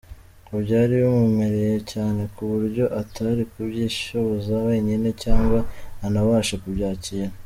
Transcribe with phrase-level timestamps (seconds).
[0.45, 5.59] Ngo byari bimuremereye cyane ku buryo atari kubyishoboza wenyine cyangwa
[6.05, 7.27] anabashe kubyakira.